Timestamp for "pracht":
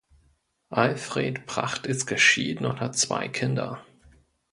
1.45-1.85